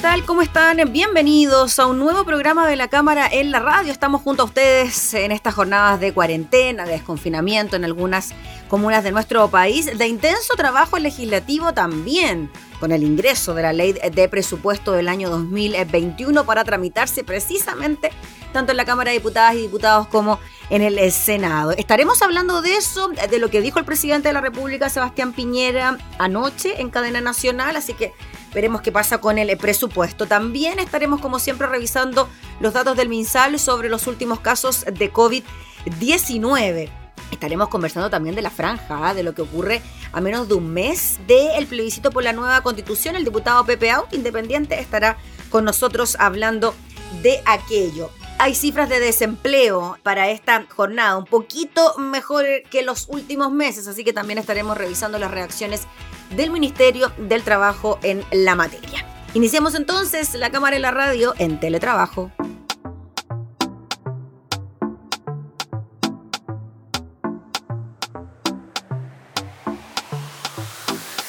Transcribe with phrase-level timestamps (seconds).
[0.00, 0.24] Tal?
[0.24, 0.78] ¿Cómo están?
[0.92, 3.92] Bienvenidos a un nuevo programa de la Cámara en la Radio.
[3.92, 8.32] Estamos junto a ustedes en estas jornadas de cuarentena, de desconfinamiento en algunas
[8.68, 13.92] comunas de nuestro país, de intenso trabajo legislativo también, con el ingreso de la ley
[13.92, 18.10] de presupuesto del año 2021 para tramitarse precisamente
[18.54, 20.38] tanto en la Cámara de Diputadas y Diputados como
[20.70, 21.72] en el Senado.
[21.72, 25.98] Estaremos hablando de eso, de lo que dijo el presidente de la República, Sebastián Piñera,
[26.18, 28.14] anoche en cadena nacional, así que
[28.54, 30.26] Veremos qué pasa con el presupuesto.
[30.26, 32.28] También estaremos, como siempre, revisando
[32.60, 36.90] los datos del MinSal sobre los últimos casos de COVID-19.
[37.30, 39.14] Estaremos conversando también de la franja, ¿ah?
[39.14, 43.14] de lo que ocurre a menos de un mes del plebiscito por la nueva constitución.
[43.14, 45.16] El diputado Pepe Out, independiente, estará
[45.48, 46.74] con nosotros hablando
[47.22, 48.10] de aquello.
[48.38, 54.02] Hay cifras de desempleo para esta jornada, un poquito mejor que los últimos meses, así
[54.02, 55.82] que también estaremos revisando las reacciones
[56.30, 59.06] del Ministerio del Trabajo en la materia.
[59.34, 62.30] Iniciamos entonces la cámara y la radio en teletrabajo.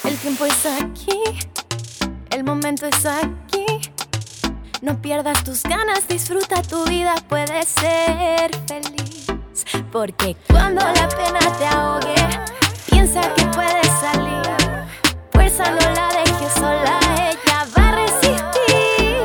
[0.03, 1.19] El tiempo es aquí,
[2.31, 3.65] el momento es aquí.
[4.81, 9.27] No pierdas tus ganas, disfruta tu vida, puedes ser feliz.
[9.91, 12.15] Porque cuando la pena te ahogue,
[12.89, 14.60] piensa que puedes salir
[15.59, 19.17] no la dejes sola, ella va a resistir.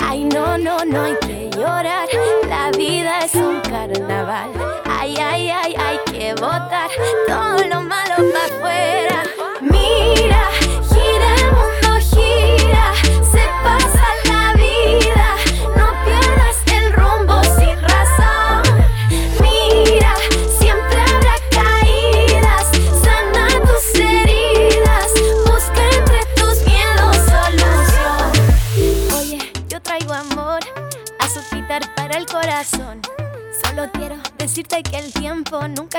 [0.00, 2.06] Ay, no, no, no hay que llorar,
[2.48, 4.50] la vida es un carnaval.
[4.84, 6.90] Ay, ay, ay, hay que botar
[7.26, 7.81] todo lo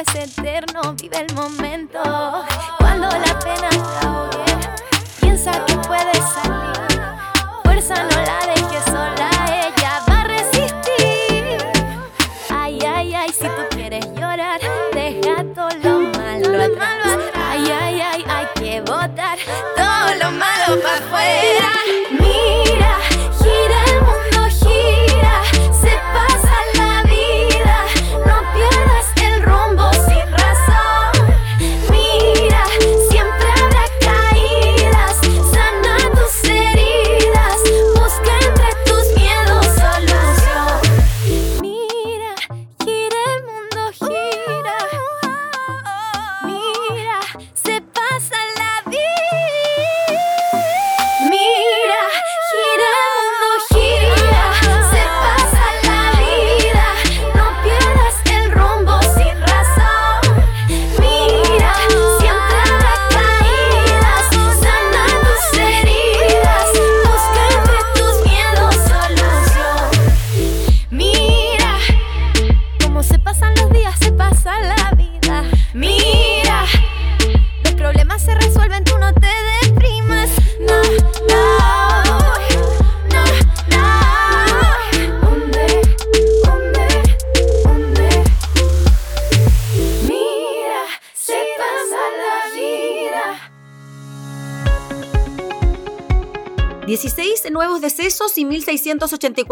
[0.03, 0.93] es eterno.
[1.01, 2.01] Vive el momento.
[2.77, 4.45] Cuando la pena te ahogue,
[5.21, 7.01] piensa que puedes salir.
[7.63, 11.57] Fuerza no la dejes sola, ella va a resistir.
[12.49, 14.59] Ay, ay, ay, si tú quieres llorar,
[14.93, 17.19] deja todo lo malo atrás.
[17.35, 19.37] Ay, ay, ay, hay que botar
[19.75, 21.71] todo lo malo para afuera.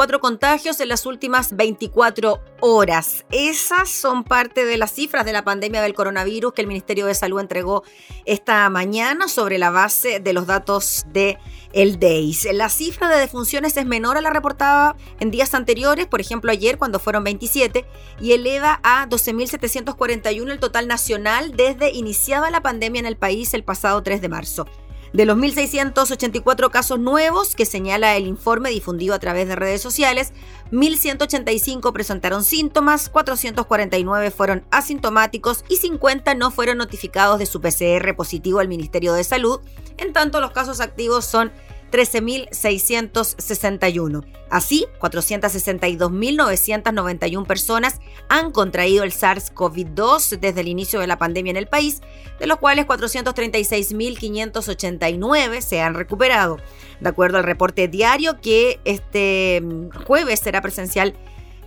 [0.02, 3.26] 1.684 contagios en las últimas 24 horas.
[3.32, 7.14] Esas son parte de las cifras de la pandemia del coronavirus que el Ministerio de
[7.14, 7.84] Salud entregó
[8.26, 11.38] esta mañana sobre la base de los datos de
[11.74, 12.48] el DEIS.
[12.54, 16.78] La cifra de defunciones es menor a la reportada en días anteriores, por ejemplo ayer
[16.78, 17.86] cuando fueron 27,
[18.20, 23.64] y eleva a 12.741 el total nacional desde iniciada la pandemia en el país el
[23.64, 24.68] pasado 3 de marzo.
[25.14, 30.32] De los 1.684 casos nuevos que señala el informe difundido a través de redes sociales,
[30.72, 38.60] 1.185 presentaron síntomas, 449 fueron asintomáticos y 50 no fueron notificados de su PCR positivo
[38.60, 39.60] al Ministerio de Salud,
[39.98, 41.52] En tanto, los casos activos son
[41.92, 44.26] 13.661.
[44.50, 48.00] Así, 462.991 personas
[48.30, 52.02] han contraído el SARS-CoV-2 desde el inicio de la pandemia en el país,
[52.40, 56.58] de los cuales 436.589 se han recuperado.
[57.00, 61.14] De acuerdo al reporte diario que este mm, jueves será presencial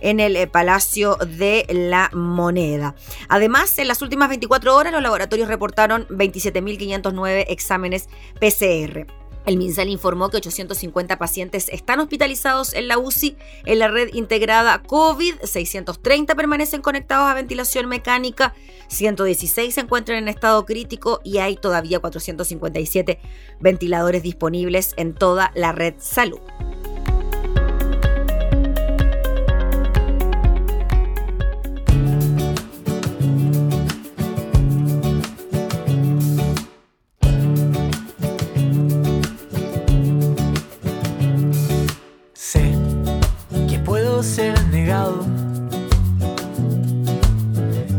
[0.01, 2.95] en el eh, Palacio de la Moneda.
[3.29, 9.07] Además, en las últimas 24 horas los laboratorios reportaron 27.509 exámenes PCR.
[9.45, 14.81] El MinSal informó que 850 pacientes están hospitalizados en la UCI en la red integrada
[14.81, 18.55] COVID, 630 permanecen conectados a ventilación mecánica,
[18.87, 23.19] 116 se encuentran en estado crítico y hay todavía 457
[23.59, 26.39] ventiladores disponibles en toda la red salud.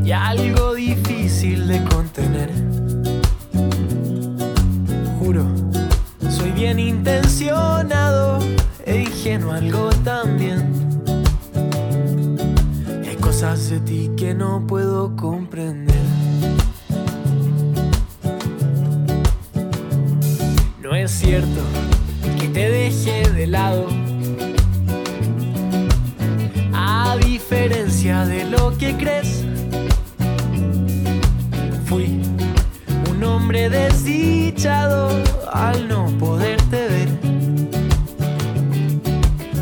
[0.04, 2.52] y algo difícil de contener.
[5.18, 5.46] Juro,
[6.30, 8.38] soy bien intencionado
[8.84, 10.72] e ingenuo algo también.
[13.04, 15.96] Hay cosas de ti que no puedo comprender.
[20.80, 21.62] No es cierto
[22.38, 24.05] que te deje de lado
[27.48, 29.44] diferencia de lo que crees.
[31.84, 32.20] Fui
[33.08, 35.10] un hombre desdichado
[35.52, 37.08] al no poderte ver.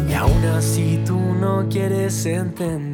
[0.09, 2.94] Y aún así tú no quieres entender.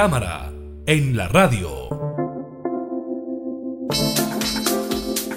[0.00, 0.52] cámara
[0.86, 1.88] en la radio.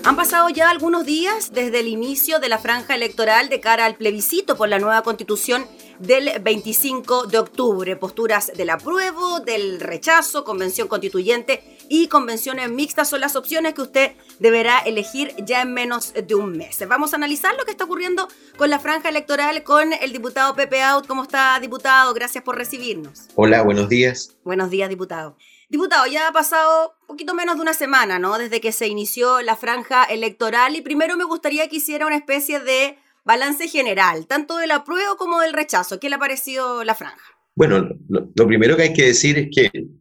[0.04, 3.96] Han pasado ya algunos días desde el inicio de la franja electoral de cara al
[3.96, 5.66] plebiscito por la nueva constitución
[5.98, 7.96] del 25 de octubre.
[7.96, 14.12] Posturas del apruebo, del rechazo, convención constituyente y convenciones mixtas son las opciones que usted
[14.40, 16.82] deberá elegir ya en menos de un mes.
[16.88, 20.82] Vamos a analizar lo que está ocurriendo con la franja electoral con el diputado Pepe
[20.82, 21.06] Out.
[21.06, 22.14] ¿Cómo está, diputado?
[22.14, 23.28] Gracias por recibirnos.
[23.36, 24.38] Hola, buenos días.
[24.46, 25.36] Buenos días, diputado.
[25.68, 28.38] Diputado, ya ha pasado un poquito menos de una semana, ¿no?
[28.38, 32.62] Desde que se inició la franja electoral y primero me gustaría que hiciera una especie
[32.62, 36.00] de balance general, tanto del apruebo como del rechazo.
[36.00, 37.38] ¿Qué le ha parecido la franja?
[37.54, 40.01] Bueno, lo primero que hay que decir es que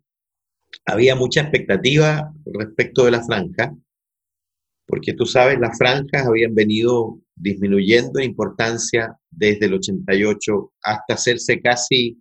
[0.86, 3.74] había mucha expectativa respecto de la franja,
[4.86, 11.60] porque tú sabes, las franjas habían venido disminuyendo en importancia desde el 88 hasta hacerse
[11.60, 12.20] casi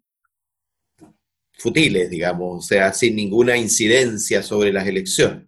[1.53, 5.45] futiles, digamos, o sea, sin ninguna incidencia sobre las elecciones.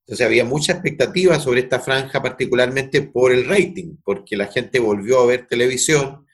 [0.00, 5.20] Entonces había mucha expectativa sobre esta franja, particularmente por el rating, porque la gente volvió
[5.20, 6.25] a ver televisión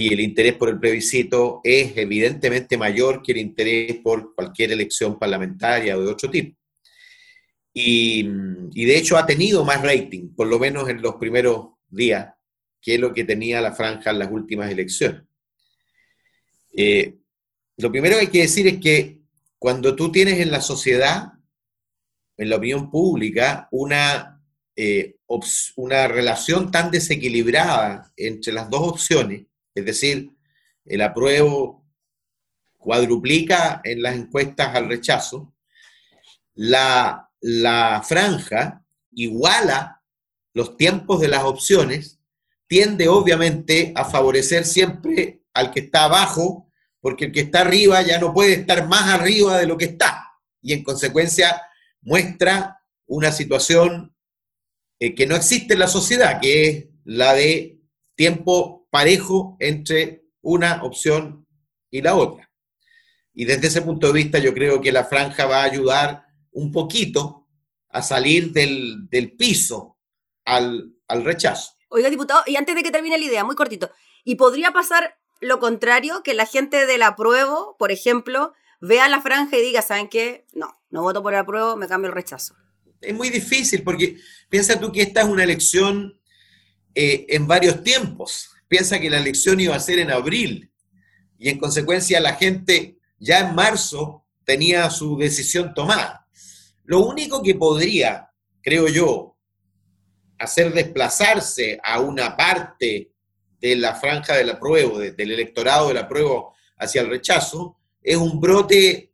[0.00, 5.18] y el interés por el plebiscito es evidentemente mayor que el interés por cualquier elección
[5.18, 6.56] parlamentaria o de otro tipo.
[7.74, 12.32] Y, de hecho ha tenido más rating, por lo menos en los primeros días,
[12.80, 15.22] que lo que tenía la franja en las últimas elecciones.
[16.76, 17.16] Eh,
[17.76, 19.18] lo primero que hay que decir es que
[19.58, 21.32] cuando tú tienes en la sociedad,
[22.36, 24.44] en la opinión pública, una,
[24.76, 25.16] eh,
[25.74, 29.47] una relación tan desequilibrada entre las dos opciones,
[29.78, 30.30] es decir,
[30.84, 31.84] el apruebo
[32.76, 35.54] cuadruplica en las encuestas al rechazo,
[36.54, 40.02] la, la franja iguala
[40.54, 42.18] los tiempos de las opciones,
[42.66, 46.70] tiende obviamente a favorecer siempre al que está abajo
[47.00, 50.28] porque el que está arriba ya no puede estar más arriba de lo que está
[50.60, 51.62] y en consecuencia
[52.00, 54.14] muestra una situación
[55.00, 57.80] eh, que no existe en la sociedad, que es la de
[58.16, 61.46] tiempo parejo entre una opción
[61.90, 62.50] y la otra.
[63.34, 66.72] Y desde ese punto de vista yo creo que la franja va a ayudar un
[66.72, 67.46] poquito
[67.88, 69.96] a salir del, piso
[70.44, 71.72] al, al rechazo.
[71.88, 73.90] Oiga, diputado, y antes de que termine la idea, muy cortito,
[74.24, 79.56] ¿y podría pasar lo contrario, que la gente del apruebo, por ejemplo, vea la franja
[79.56, 80.46] y diga, ¿saben qué?
[80.52, 82.54] No, no voto por el apruebo, me cambio el rechazo.
[83.00, 84.16] Es muy difícil porque
[84.48, 86.20] piensa tú que esta es una elección
[86.94, 88.50] eh, en varios tiempos.
[88.68, 90.70] Piensa que la elección iba a ser en abril
[91.38, 96.26] y en consecuencia la gente ya en marzo tenía su decisión tomada.
[96.84, 98.30] Lo único que podría,
[98.62, 99.36] creo yo,
[100.38, 103.12] hacer desplazarse a una parte
[103.60, 109.12] de la franja del apruebo, del electorado del apruebo hacia el rechazo, es un brote,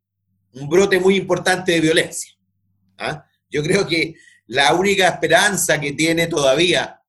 [0.53, 2.33] un brote muy importante de violencia.
[2.99, 3.25] ¿ah?
[3.51, 4.15] Yo creo que
[4.47, 7.01] la única esperanza que tiene todavía,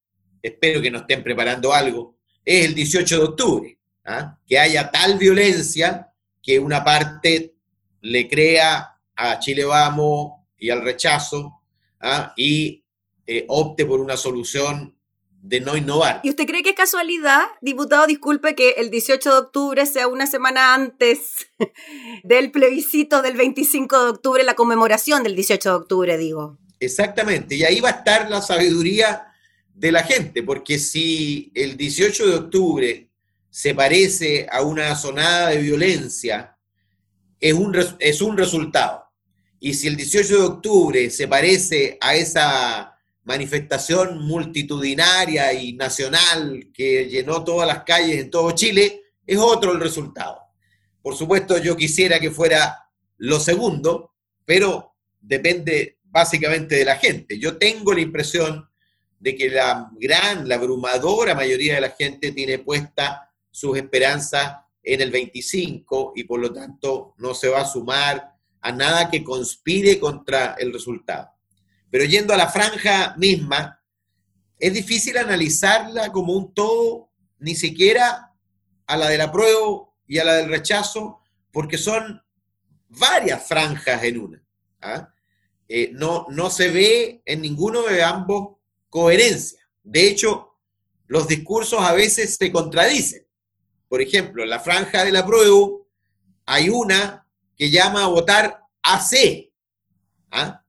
[0.41, 2.14] espero que nos estén preparando algo,
[2.45, 4.37] es el 18 de octubre, ¿ah?
[4.47, 6.11] que haya tal violencia
[6.41, 7.55] que una parte
[8.01, 11.61] le crea a Chile Vamos y al rechazo
[11.99, 12.33] ¿ah?
[12.37, 12.83] y
[13.25, 14.95] eh, opte por una solución
[15.41, 16.21] de no innovar.
[16.23, 20.25] ¿Y usted cree que es casualidad, diputado, disculpe, que el 18 de octubre sea una
[20.27, 21.47] semana antes
[22.23, 26.57] del plebiscito del 25 de octubre, la conmemoración del 18 de octubre, digo?
[26.79, 29.34] Exactamente, y ahí va a estar la sabiduría
[29.75, 33.09] de la gente, porque si el 18 de octubre
[33.49, 36.57] se parece a una sonada de violencia,
[37.39, 39.03] es un, es un resultado.
[39.59, 47.09] Y si el 18 de octubre se parece a esa manifestación multitudinaria y nacional que
[47.09, 50.39] llenó todas las calles en todo Chile, es otro el resultado.
[51.01, 54.13] Por supuesto, yo quisiera que fuera lo segundo,
[54.45, 57.37] pero depende básicamente de la gente.
[57.39, 58.69] Yo tengo la impresión
[59.19, 65.01] de que la gran, la abrumadora mayoría de la gente tiene puesta sus esperanzas en
[65.01, 69.99] el 25 y por lo tanto no se va a sumar a nada que conspire
[69.99, 71.29] contra el resultado.
[71.89, 73.81] Pero yendo a la franja misma,
[74.59, 78.33] es difícil analizarla como un todo, ni siquiera
[78.87, 82.21] a la del apruebo y a la del rechazo, porque son
[82.89, 84.43] varias franjas en una.
[84.81, 85.13] ¿ah?
[85.67, 88.54] Eh, no, no se ve en ninguno de ambos
[88.95, 89.59] coherencia.
[89.83, 90.55] De hecho,
[91.07, 93.27] los discursos a veces se contradicen.
[93.89, 95.89] Por ejemplo, en la franja del apruebo
[96.45, 99.51] hay una que llama a votar AC.
[100.31, 100.63] ¿ah?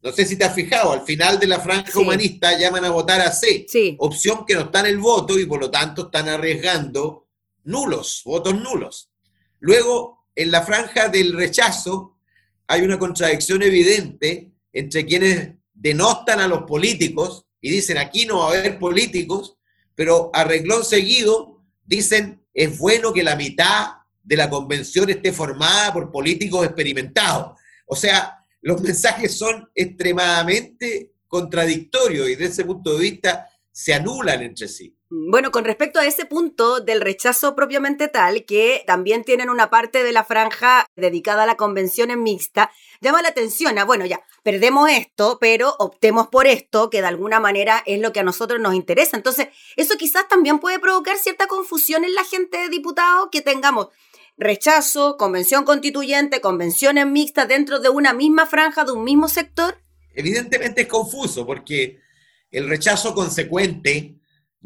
[0.00, 3.20] No sé si te has fijado, al final de la franja humanista llaman a votar
[3.20, 3.66] a C,
[3.98, 7.28] opción que no está en el voto y por lo tanto están arriesgando
[7.64, 9.10] nulos, votos nulos.
[9.58, 12.16] Luego, en la franja del rechazo,
[12.68, 18.44] hay una contradicción evidente entre quienes denostan a los políticos y dicen aquí no va
[18.44, 19.58] a haber políticos,
[19.96, 20.46] pero a
[20.84, 23.88] seguido dicen es bueno que la mitad
[24.22, 27.58] de la convención esté formada por políticos experimentados.
[27.86, 34.44] O sea, los mensajes son extremadamente contradictorios y desde ese punto de vista se anulan
[34.44, 34.95] entre sí.
[35.08, 40.02] Bueno, con respecto a ese punto del rechazo propiamente tal, que también tienen una parte
[40.02, 44.20] de la franja dedicada a la convención en mixta, llama la atención a, bueno, ya,
[44.42, 48.60] perdemos esto, pero optemos por esto, que de alguna manera es lo que a nosotros
[48.60, 49.16] nos interesa.
[49.16, 49.46] Entonces,
[49.76, 53.88] eso quizás también puede provocar cierta confusión en la gente de diputados, que tengamos
[54.36, 59.80] rechazo, convención constituyente, convenciones mixtas dentro de una misma franja, de un mismo sector?
[60.14, 62.00] Evidentemente es confuso porque
[62.50, 64.16] el rechazo consecuente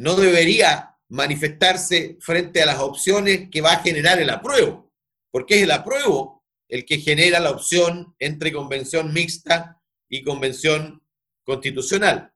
[0.00, 4.90] no debería manifestarse frente a las opciones que va a generar el apruebo,
[5.30, 9.78] porque es el apruebo el que genera la opción entre convención mixta
[10.08, 11.02] y convención
[11.44, 12.32] constitucional.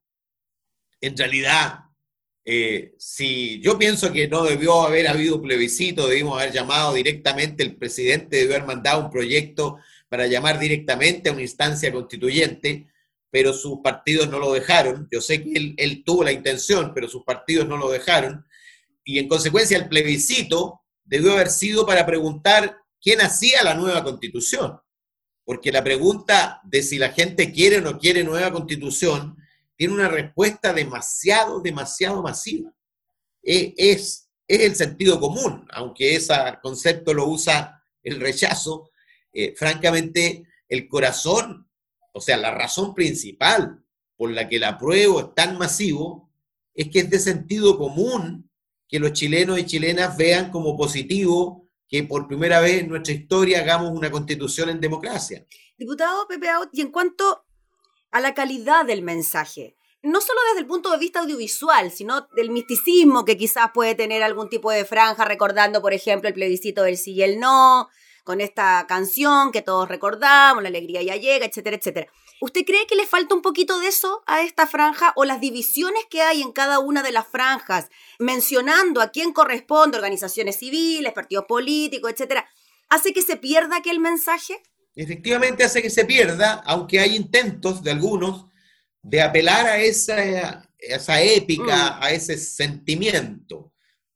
[1.00, 1.85] En realidad,
[2.44, 7.76] eh, si yo pienso que no debió haber habido plebiscito, debimos haber llamado directamente, el
[7.76, 9.78] presidente debió haber mandado un proyecto
[10.11, 12.88] para llamar directamente a una instancia constituyente,
[13.34, 15.08] pero sus partidos no lo dejaron.
[15.10, 18.46] Yo sé que él, tuvo la intención, pero sus partidos no lo dejaron.
[19.02, 24.78] Y en consecuencia el plebiscito debió haber sido para preguntar quién hacía la nueva constitución.
[25.44, 29.36] Porque la pregunta de si la gente quiere o no quiere nueva constitución
[29.74, 32.72] tiene una respuesta demasiado, demasiado masiva.
[33.42, 38.92] E, es, es el sentido común, aunque ese concepto lo usa el rechazo.
[39.32, 41.63] Eh, francamente, el corazón,
[42.14, 43.83] o sea, la razón principal
[44.16, 46.30] por la que el apruebo es tan masivo,
[46.73, 48.49] es que es de sentido común
[48.88, 53.61] que los chilenos y chilenas vean como positivo que por primera vez en nuestra historia
[53.61, 55.44] hagamos una constitución en democracia.
[55.76, 57.44] Diputado Pepe Out, y en cuanto
[58.12, 59.76] a la calidad del mensaje.
[60.00, 64.23] No solo desde el punto de vista audiovisual, sino del misticismo que quizás puede tener
[64.23, 67.88] algún tipo de franja, recordando, por ejemplo, el plebiscito del sí y el no,
[68.24, 72.06] con esta canción que todos recordamos, la alegría ya llega, etcétera, etcétera.
[72.40, 76.04] ¿Usted cree que le falta un poquito de eso a esta franja o las divisiones
[76.10, 77.88] que hay en cada una de las franjas,
[78.18, 82.48] mencionando a quién corresponde, organizaciones civiles, partidos políticos, etcétera,
[82.88, 84.60] hace que se pierda aquel mensaje?
[84.96, 88.46] efectivamente hace que se pierda, aunque hay intentos de algunos
[89.02, 92.02] de apelar a esa, esa épica, mm.
[92.02, 93.72] a ese sentimiento.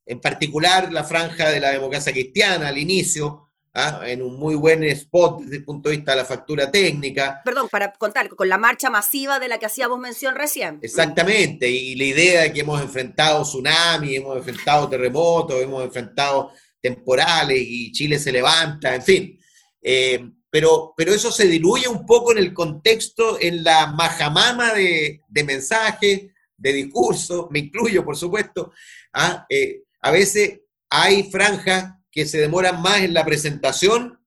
[0.07, 4.03] En particular la franja de la democracia cristiana al inicio, ¿ah?
[4.07, 7.41] en un muy buen spot desde el punto de vista de la factura técnica.
[7.45, 10.79] Perdón, para contar, con la marcha masiva de la que hacíamos mención recién.
[10.83, 17.59] Exactamente, y la idea de que hemos enfrentado tsunami, hemos enfrentado terremotos, hemos enfrentado temporales
[17.61, 19.41] y Chile se levanta, en fin.
[19.83, 25.21] Eh, pero, pero eso se diluye un poco en el contexto, en la majamama de,
[25.29, 26.23] de mensajes,
[26.59, 28.73] de discursos, me incluyo, por supuesto.
[29.13, 29.47] ¿ah?
[29.49, 34.19] Eh, a veces hay franjas que se demoran más en la presentación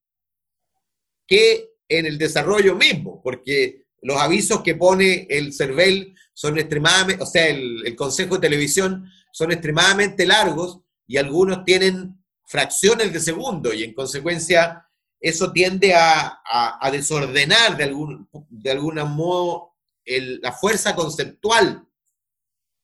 [1.28, 7.26] que en el desarrollo mismo, porque los avisos que pone el CERVEL son extremadamente, o
[7.26, 13.84] sea, el, Consejo de Televisión son extremadamente largos y algunos tienen fracciones de segundo y
[13.84, 14.88] en consecuencia
[15.20, 19.74] eso tiende a, desordenar de algún, de modo
[20.06, 21.86] la fuerza conceptual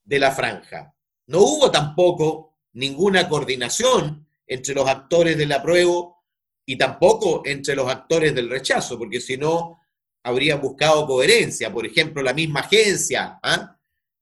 [0.03, 0.93] de la franja.
[1.27, 6.23] No hubo tampoco ninguna coordinación entre los actores del apruebo
[6.65, 9.79] y tampoco entre los actores del rechazo, porque si no,
[10.23, 13.77] habrían buscado coherencia, por ejemplo, la misma agencia, ¿ah?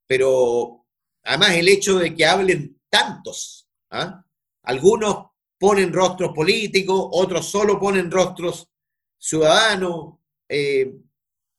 [0.05, 0.85] pero
[1.23, 4.23] además el hecho de que hablen tantos, ¿ah?
[4.63, 8.69] algunos ponen rostros políticos, otros solo ponen rostros
[9.17, 10.15] ciudadanos.
[10.47, 10.93] Eh,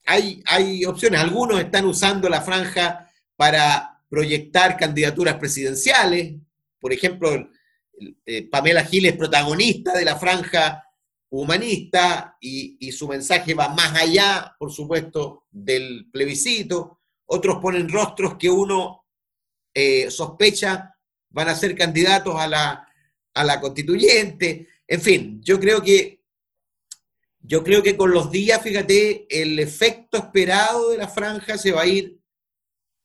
[0.06, 1.20] hay, hay opciones.
[1.20, 6.34] Algunos están usando la franja para proyectar candidaturas presidenciales.
[6.78, 7.48] Por ejemplo,
[8.24, 10.82] eh, Pamela Giles es protagonista de la franja
[11.30, 17.00] humanista y, su mensaje va más allá, por supuesto, del plebiscito.
[17.26, 19.04] Otros ponen rostros que uno
[19.74, 20.94] eh, sospecha
[21.30, 22.86] van a ser candidatos a la
[23.36, 24.66] a la constituyente.
[24.88, 26.24] En fin, yo creo que
[27.40, 31.82] yo creo que con los días, fíjate, el efecto esperado de la franja se va
[31.82, 32.18] a ir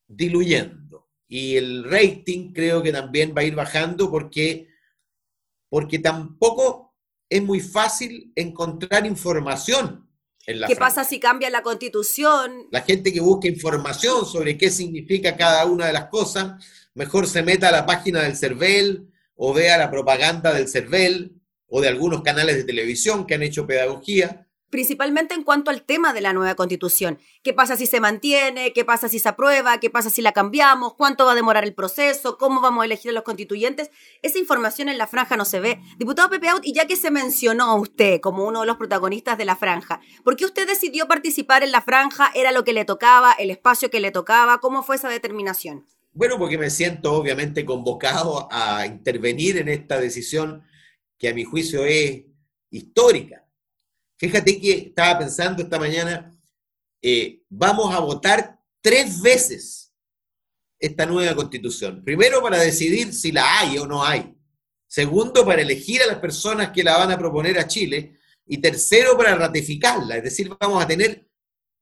[0.08, 1.10] diluyendo.
[1.28, 4.68] Y el rating creo que también va a ir bajando porque,
[5.72, 6.94] porque tampoco
[7.30, 10.06] es muy fácil encontrar información
[10.44, 12.66] en la ¿Qué pasa si cambia la constitución?
[12.70, 17.42] La gente que busca información sobre qué significa cada una de las cosas, mejor se
[17.42, 22.20] meta a la página del CERVEL o vea la propaganda del CERVEL o de algunos
[22.20, 24.46] canales de televisión que han hecho pedagogía.
[24.72, 27.18] Principalmente en cuanto al tema de la nueva constitución.
[27.42, 28.72] ¿Qué pasa si se mantiene?
[28.72, 29.78] ¿Qué pasa si se aprueba?
[29.80, 30.94] ¿Qué pasa si la cambiamos?
[30.94, 32.38] ¿Cuánto va a demorar el proceso?
[32.38, 33.90] ¿Cómo vamos a elegir a los constituyentes?
[34.22, 35.78] Esa información en la franja no se ve.
[35.98, 39.36] Diputado Pepe Out, y ya que se mencionó a usted como uno de los protagonistas
[39.36, 42.30] de la franja, ¿por qué usted decidió participar en la franja?
[42.34, 43.34] ¿Era lo que le tocaba?
[43.34, 44.56] ¿El espacio que le tocaba?
[44.60, 45.86] ¿Cómo fue esa determinación?
[46.14, 50.62] Bueno, porque me siento obviamente convocado a intervenir en esta decisión
[51.18, 52.22] que a mi juicio es
[52.70, 53.41] histórica.
[54.22, 56.32] Fíjate que estaba pensando esta mañana,
[57.02, 59.92] eh, vamos a votar tres veces
[60.78, 62.04] esta nueva constitución.
[62.04, 64.32] Primero para decidir si la hay o no hay.
[64.86, 68.20] Segundo, para elegir a las personas que la van a proponer a Chile.
[68.46, 70.18] Y tercero, para ratificarla.
[70.18, 71.28] Es decir, vamos a tener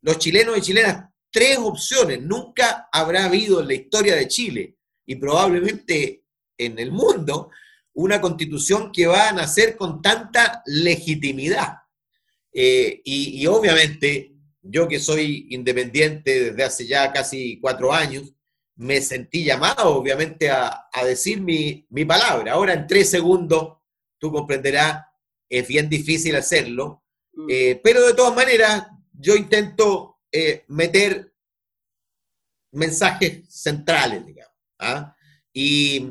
[0.01, 2.23] los chilenos y chilenas tres opciones.
[2.23, 6.25] Nunca habrá habido en la historia de Chile y probablemente
[6.57, 7.51] en el mundo
[7.93, 11.80] una constitución que va a nacer con tanta legitimidad.
[12.53, 18.35] Eh, y, obviamente, yo que soy independiente desde hace ya casi cuatro años,
[18.77, 22.53] me sentí llamado, obviamente, a, decir mi, mi, palabra.
[22.53, 23.79] Ahora, en tres segundos,
[24.19, 25.05] tú comprenderás,
[25.49, 27.47] es bien difícil hacerlo, mm.
[27.51, 31.35] eh, pero de todas maneras, yo intento eh, meter
[32.73, 34.55] mensajes centrales, digamos.
[34.79, 35.15] ¿ah?
[35.53, 36.07] Y,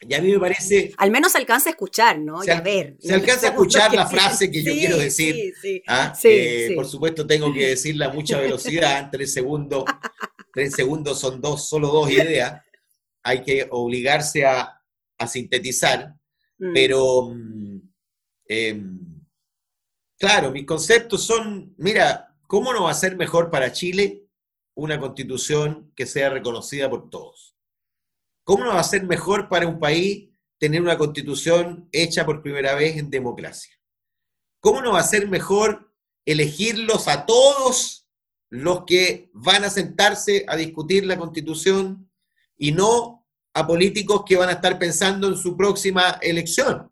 [0.00, 0.92] y, a mí me parece...
[0.96, 2.42] Al menos se alcanza a escuchar, ¿no?
[2.42, 2.96] Se, a ver.
[3.00, 5.34] Se alcanza a escuchar la frase que yo quiero decir.
[5.34, 6.16] Sí, sí, ¿ah?
[6.22, 9.84] eh, por supuesto, tengo que decirla a mucha velocidad, tres segundos.
[10.52, 12.62] tres segundos son dos, solo dos ideas.
[13.24, 14.80] Hay que obligarse a,
[15.18, 16.14] a sintetizar.
[16.58, 16.72] Mm.
[16.72, 17.80] Pero, mm,
[18.46, 19.24] em,
[20.16, 24.24] claro, mis conceptos son, mira, ¿cómo no va a ser mejor para Chile
[24.74, 27.57] una constitución que sea reconocida por todos?
[28.48, 32.74] ¿Cómo no va a ser mejor para un país tener una constitución hecha por primera
[32.74, 33.78] vez en democracia?
[34.58, 35.92] ¿Cómo no va a ser mejor
[36.24, 38.08] elegirlos a todos
[38.48, 42.10] los que van a sentarse a discutir la constitución
[42.56, 46.90] y no a políticos que van a estar pensando en su próxima elección.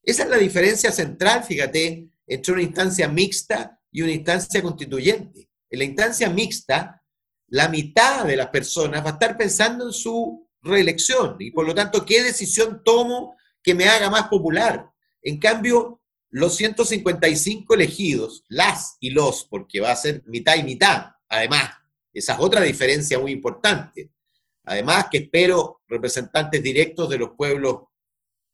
[0.00, 5.50] Esa es la diferencia central, fíjate, entre una instancia mixta y una instancia constituyente.
[5.70, 7.02] En la instancia mixta,
[7.48, 11.74] la mitad de las personas va a estar pensando en su reelección y por lo
[11.74, 14.90] tanto, ¿qué decisión tomo que me haga más popular?
[15.22, 16.00] En cambio,
[16.30, 21.70] los 155 elegidos, las y los, porque va a ser mitad y mitad, además,
[22.12, 24.10] esa es otra diferencia muy importante.
[24.64, 27.82] Además que espero representantes directos de los pueblos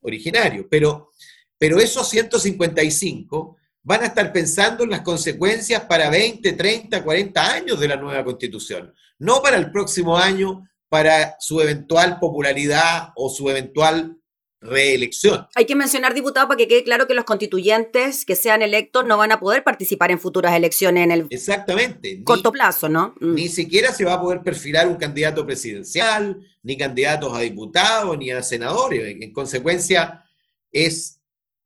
[0.00, 0.66] originarios.
[0.68, 1.10] Pero,
[1.56, 7.80] pero esos 155 van a estar pensando en las consecuencias para 20, 30, 40 años
[7.80, 13.48] de la nueva constitución, no para el próximo año, para su eventual popularidad o su
[13.48, 14.20] eventual
[14.60, 15.46] reelección.
[15.54, 19.16] Hay que mencionar, diputado, para que quede claro que los constituyentes que sean electos no
[19.16, 22.22] van a poder participar en futuras elecciones en el Exactamente.
[22.24, 23.14] corto plazo, ¿no?
[23.20, 23.34] Mm.
[23.34, 28.30] Ni siquiera se va a poder perfilar un candidato presidencial, ni candidatos a diputados, ni
[28.30, 29.16] a senadores.
[29.20, 30.24] En consecuencia,
[30.72, 31.22] es,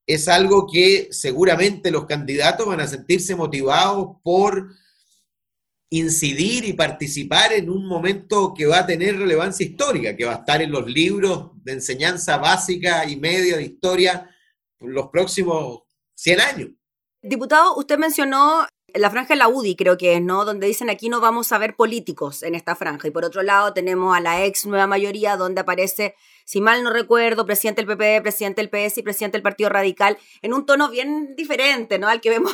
[0.06, 4.68] es algo que seguramente los candidatos van a sentirse motivados por
[5.98, 10.38] incidir y participar en un momento que va a tener relevancia histórica, que va a
[10.38, 14.30] estar en los libros de enseñanza básica y media de historia
[14.80, 15.82] los próximos
[16.14, 16.68] 100 años.
[17.22, 20.44] Diputado, usted mencionó la franja de la UDI, creo que es, ¿no?
[20.44, 23.08] Donde dicen aquí no vamos a ver políticos en esta franja.
[23.08, 26.90] Y por otro lado tenemos a la ex nueva mayoría, donde aparece, si mal no
[26.90, 30.90] recuerdo, presidente del PP, presidente del PS y presidente del Partido Radical, en un tono
[30.90, 32.08] bien diferente, ¿no?
[32.08, 32.52] Al que vemos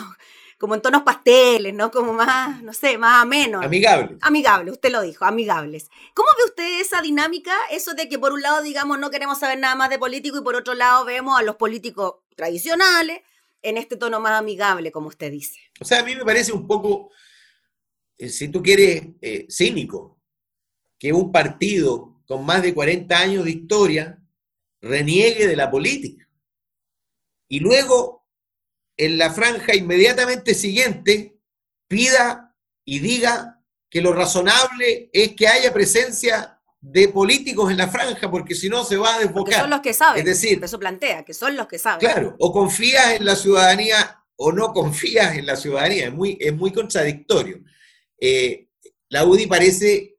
[0.61, 1.91] como en tonos pasteles, ¿no?
[1.91, 3.63] Como más, no sé, más ameno.
[3.63, 4.19] Amigables.
[4.21, 5.89] Amigables, usted lo dijo, amigables.
[6.13, 7.55] ¿Cómo ve usted esa dinámica?
[7.71, 10.43] Eso de que por un lado, digamos, no queremos saber nada más de político y
[10.43, 13.23] por otro lado vemos a los políticos tradicionales
[13.63, 15.59] en este tono más amigable, como usted dice.
[15.81, 17.11] O sea, a mí me parece un poco,
[18.19, 20.21] eh, si tú quieres, eh, cínico,
[20.99, 24.23] que un partido con más de 40 años de historia
[24.83, 26.29] reniegue de la política.
[27.49, 28.20] Y luego
[29.01, 31.41] en la franja inmediatamente siguiente
[31.89, 38.31] pida y diga que lo razonable es que haya presencia de políticos en la franja,
[38.31, 39.45] porque si no se va a desbocar.
[39.45, 40.19] Porque son los que saben.
[40.19, 42.01] Es decir, eso plantea, que son los que saben.
[42.01, 46.09] Claro, o confías en la ciudadanía o no confías en la ciudadanía.
[46.09, 47.63] Es muy, es muy contradictorio.
[48.21, 48.69] Eh,
[49.09, 50.19] la UDI parece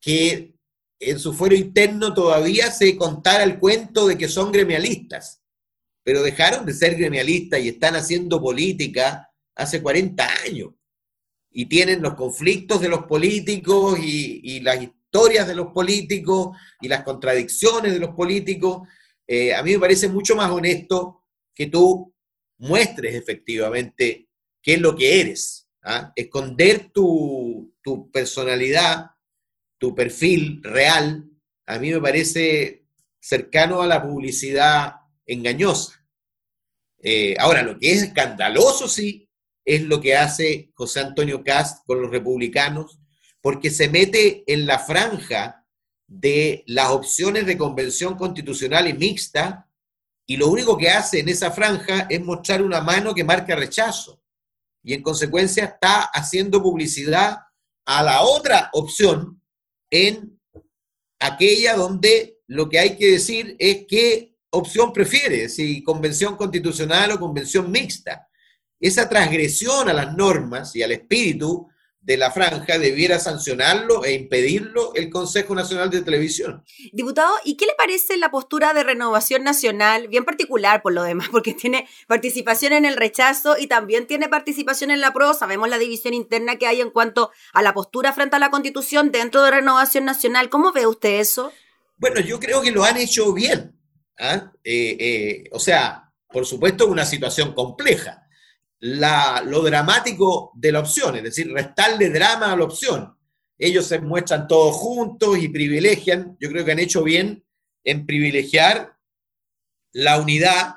[0.00, 0.56] que
[0.98, 5.39] en su fuero interno todavía se contara el cuento de que son gremialistas
[6.02, 10.70] pero dejaron de ser gremialistas y están haciendo política hace 40 años.
[11.50, 17.02] Y tienen los conflictos de los políticos y, las historias de los políticos y las
[17.02, 18.88] contradicciones de los políticos.
[19.26, 22.14] Eh, a mí me parece mucho más honesto que tú
[22.58, 24.28] muestres efectivamente
[24.62, 25.68] qué es lo que eres.
[25.82, 26.12] ¿ah?
[26.14, 29.10] Esconder tu, tu personalidad,
[29.78, 31.30] tu perfil real,
[31.66, 32.84] a mí me parece
[33.20, 34.99] cercano a la publicidad
[35.32, 36.04] engañosa.
[37.02, 39.28] Eh, ahora, lo que es escandaloso, sí,
[39.64, 42.98] es lo que hace José Antonio Cast con los republicanos,
[43.40, 45.66] porque se mete en la franja
[46.06, 49.68] de las opciones de convención constitucional y mixta,
[50.26, 54.22] y lo único que hace en esa franja es mostrar una mano que marca rechazo.
[54.82, 57.38] Y en consecuencia está haciendo publicidad
[57.86, 59.42] a la otra opción
[59.90, 60.40] en
[61.18, 67.20] aquella donde lo que hay que decir es que opción prefiere, si convención constitucional o
[67.20, 68.28] convención mixta.
[68.78, 71.68] Esa transgresión a las normas y al espíritu
[72.00, 76.64] de la franja debiera sancionarlo e impedirlo el Consejo Nacional de Televisión.
[76.92, 81.28] Diputado, ¿y qué le parece la postura de Renovación Nacional, bien particular por lo demás,
[81.32, 85.34] porque tiene participación en el rechazo y también tiene participación en la prueba?
[85.34, 89.12] Sabemos la división interna que hay en cuanto a la postura frente a la Constitución
[89.12, 90.48] dentro de Renovación Nacional.
[90.48, 91.52] ¿Cómo ve usted eso?
[91.98, 93.79] Bueno, yo creo que lo han hecho bien.
[94.20, 94.52] ¿Ah?
[94.62, 98.26] Eh, eh, o sea, por supuesto, una situación compleja
[98.80, 103.14] la, lo dramático de la opción, es decir, restarle drama a la opción.
[103.58, 107.44] Ellos se muestran todos juntos y privilegian, yo creo que han hecho bien
[107.84, 108.96] en privilegiar
[109.92, 110.76] la unidad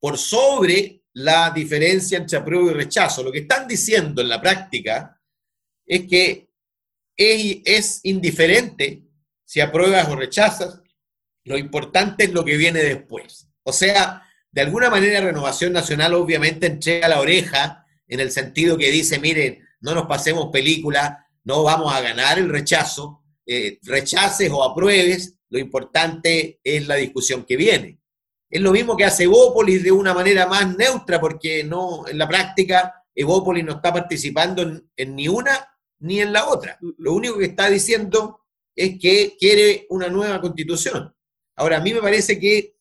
[0.00, 3.22] por sobre la diferencia entre apruebo y rechazo.
[3.22, 5.20] Lo que están diciendo en la práctica
[5.84, 6.48] es que
[7.16, 9.02] es, es indiferente
[9.44, 10.81] si apruebas o rechazas,
[11.44, 13.48] lo importante es lo que viene después.
[13.64, 18.90] O sea, de alguna manera Renovación Nacional obviamente entrega la oreja en el sentido que
[18.90, 24.62] dice, miren, no nos pasemos película, no vamos a ganar el rechazo, eh, rechaces o
[24.62, 27.98] apruebes, lo importante es la discusión que viene.
[28.48, 32.28] Es lo mismo que hace Evópolis de una manera más neutra, porque no, en la
[32.28, 35.68] práctica Evópolis no está participando en, en ni una
[36.00, 36.78] ni en la otra.
[36.98, 38.40] Lo único que está diciendo
[38.74, 41.14] es que quiere una nueva constitución.
[41.62, 42.76] Ahora, a mí me parece que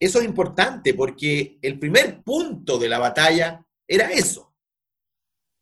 [0.00, 4.52] eso es importante porque el primer punto de la batalla era eso.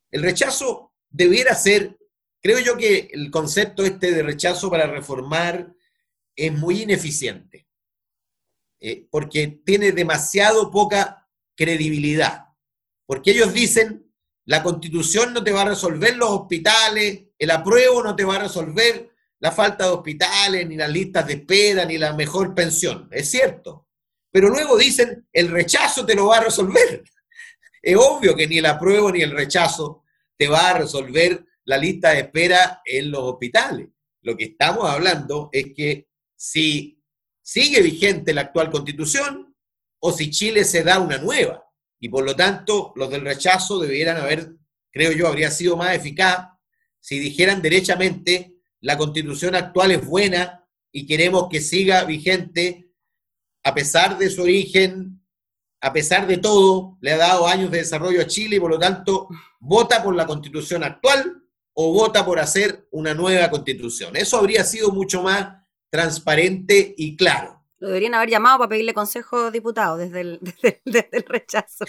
[0.09, 1.95] El rechazo debiera ser,
[2.41, 5.75] creo yo que el concepto este de rechazo para reformar
[6.35, 7.67] es muy ineficiente,
[8.79, 12.47] eh, porque tiene demasiado poca credibilidad,
[13.05, 14.11] porque ellos dicen,
[14.45, 18.39] la constitución no te va a resolver los hospitales, el apruebo no te va a
[18.39, 23.07] resolver la falta de hospitales, ni las listas de espera, ni la mejor pensión.
[23.11, 23.87] Es cierto,
[24.31, 27.03] pero luego dicen, el rechazo te lo va a resolver.
[27.81, 30.03] Es obvio que ni el apruebo ni el rechazo
[30.35, 33.89] te va a resolver la lista de espera en los hospitales.
[34.23, 36.99] Lo que estamos hablando es que si
[37.43, 39.55] sigue vigente la actual constitución
[39.99, 41.63] o si Chile se da una nueva.
[41.99, 44.55] Y por lo tanto, los del rechazo debieran haber,
[44.91, 46.47] creo yo, habría sido más eficaz
[46.99, 52.91] si dijeran derechamente, la constitución actual es buena y queremos que siga vigente
[53.63, 55.21] a pesar de su origen,
[55.81, 58.79] a pesar de todo, le ha dado años de desarrollo a Chile y por lo
[58.79, 59.27] tanto
[59.59, 64.15] vota por la constitución actual o vota por hacer una nueva constitución.
[64.15, 67.54] Eso habría sido mucho más transparente y claro.
[67.87, 70.39] Deberían haber llamado para pedirle consejo, diputado, desde el,
[70.85, 71.85] desde el rechazo.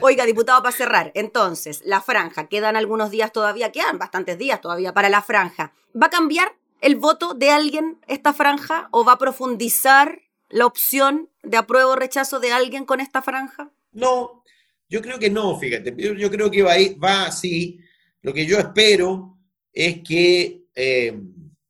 [0.00, 4.92] Oiga, diputado, para cerrar, entonces, la franja, quedan algunos días todavía, quedan bastantes días todavía
[4.92, 5.72] para la franja.
[6.00, 11.30] ¿Va a cambiar el voto de alguien esta franja o va a profundizar la opción
[11.42, 13.70] de apruebo o rechazo de alguien con esta franja?
[13.92, 14.44] No,
[14.88, 15.94] yo creo que no, fíjate.
[15.96, 17.80] Yo, creo que va, va así.
[18.22, 19.38] Lo que yo espero
[19.72, 21.18] es que eh,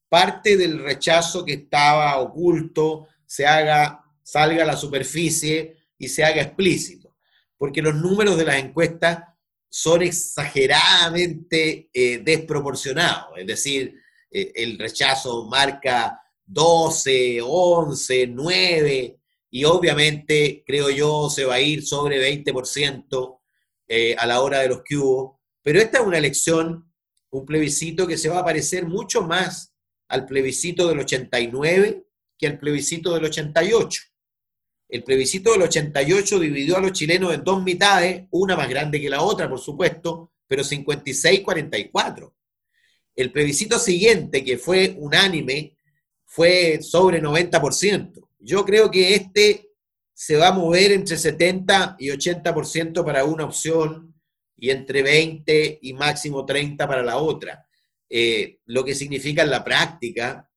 [0.09, 6.41] parte del rechazo que estaba oculto se haga, salga a la superficie y se haga
[6.41, 7.15] explícito.
[7.59, 9.25] Porque los números de las encuestas
[9.69, 13.37] son exageradamente eh, desproporcionados.
[13.37, 13.95] Es decir,
[14.31, 19.21] eh, el rechazo marca 12, 11, 9,
[19.51, 23.41] y obviamente, creo yo, se va a ir sobre 20%
[23.87, 25.43] eh, a la hora de los que hubo.
[25.63, 26.91] Pero esta es una elección,
[27.31, 29.75] un plebiscito que se va a parecer mucho más
[30.09, 32.06] al plebiscito del 89
[32.39, 34.03] que al plebiscito del 88.
[34.89, 39.11] El plebiscito del 88 dividió a los chilenos en dos mitades, una más grande que
[39.11, 42.33] la otra, por supuesto, pero 56-44.
[43.17, 45.77] El plebiscito siguiente, que fue unánime,
[46.25, 48.29] fue sobre 90%.
[48.39, 49.71] Yo creo que este
[50.13, 54.15] se va a mover entre 70 y 80% para una opción
[54.57, 57.67] y entre 20 y máximo 30 para la otra.
[58.09, 60.49] Eh, lo que significa en la práctica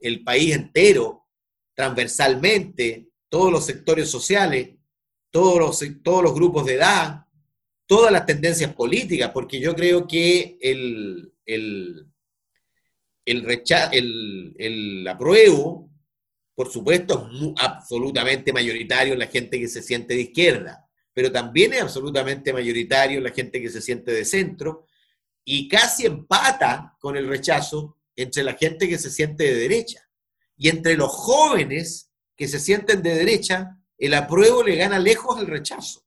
[0.00, 1.26] el país entero,
[1.74, 4.70] transversalmente, todos los sectores sociales,
[5.30, 7.26] todos los, todos los grupos de edad,
[7.86, 12.06] todas las tendencias políticas, porque yo creo que el, el,
[13.24, 15.90] el, rechazo, el, el apruebo,
[16.54, 21.72] por supuesto, es absolutamente mayoritario en la gente que se siente de izquierda, pero también
[21.72, 24.86] es absolutamente mayoritario en la gente que se siente de centro
[25.44, 30.02] y casi empata con el rechazo entre la gente que se siente de derecha.
[30.56, 35.46] Y entre los jóvenes que se sienten de derecha, el apruebo le gana lejos al
[35.46, 36.04] rechazo.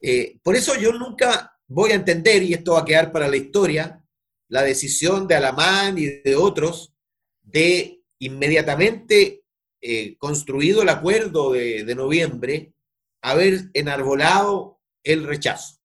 [0.00, 3.36] Eh, por eso yo nunca voy a entender, y esto va a quedar para la
[3.36, 4.02] historia,
[4.48, 6.94] la decisión de Alamán y de otros
[7.42, 9.44] de inmediatamente
[9.80, 12.72] eh, construido el acuerdo de, de noviembre,
[13.20, 15.80] haber enarbolado el rechazo.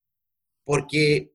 [0.63, 1.33] Porque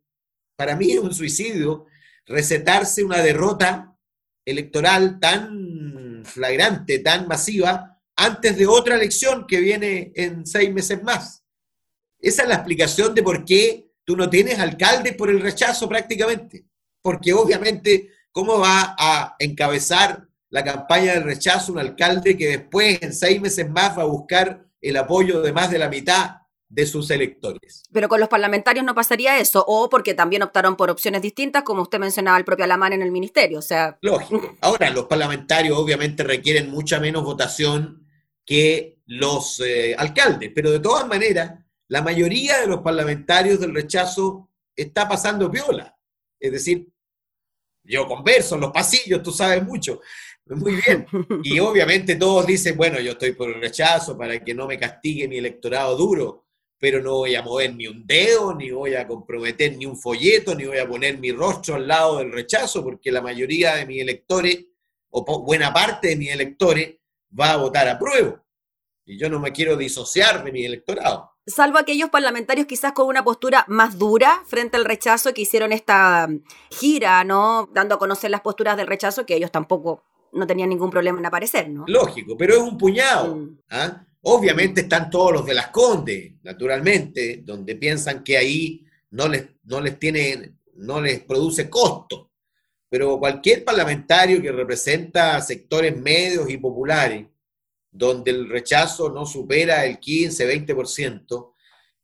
[0.57, 1.87] para mí es un suicidio
[2.27, 3.97] recetarse una derrota
[4.45, 11.45] electoral tan flagrante, tan masiva, antes de otra elección que viene en seis meses más.
[12.19, 16.65] Esa es la explicación de por qué tú no tienes alcalde por el rechazo prácticamente.
[17.03, 23.13] Porque obviamente, ¿cómo va a encabezar la campaña del rechazo un alcalde que después, en
[23.13, 26.37] seis meses más, va a buscar el apoyo de más de la mitad
[26.69, 27.85] de sus electores.
[27.93, 31.83] Pero con los parlamentarios no pasaría eso, o porque también optaron por opciones distintas, como
[31.83, 33.99] usted mencionaba el propio Alamán en el ministerio, o sea...
[34.03, 34.57] Lógico.
[34.61, 38.07] Ahora, los parlamentarios obviamente requieren mucha menos votación
[38.45, 41.55] que los eh, alcaldes, pero de todas maneras,
[41.89, 45.97] la mayoría de los parlamentarios del rechazo está pasando viola.
[46.39, 46.89] Es decir,
[47.85, 50.01] yo converso en los pasillos, tú sabes mucho,
[50.47, 51.07] muy bien.
[51.45, 55.29] Y obviamente todos dicen, bueno, yo estoy por el rechazo para que no me castigue
[55.29, 56.46] mi electorado duro
[56.79, 60.55] pero no voy a mover ni un dedo, ni voy a comprometer ni un folleto,
[60.55, 64.03] ni voy a poner mi rostro al lado del rechazo, porque la mayoría de mis
[64.03, 64.67] electores,
[65.11, 66.97] o buena parte de mis electores,
[67.39, 68.43] va a votar a prueba.
[69.05, 71.31] Y yo no me quiero disociar de mi electorado.
[71.47, 76.27] Salvo aquellos parlamentarios quizás con una postura más dura frente al rechazo que hicieron esta
[76.27, 77.69] mm, gira, ¿no?
[77.73, 81.27] Dando a conocer las posturas del rechazo, que ellos tampoco no tenían ningún problema en
[81.27, 81.85] aparecer, ¿no?
[81.87, 83.37] Lógico, pero es un puñado.
[83.37, 83.59] Mm.
[83.71, 84.05] ¿ah?
[84.23, 89.81] Obviamente están todos los de las Condes, naturalmente, donde piensan que ahí no les, no
[89.81, 92.33] les tiene, no les produce costo.
[92.89, 97.27] Pero cualquier parlamentario que representa sectores medios y populares,
[97.91, 101.55] donde el rechazo no supera el 15, 20%,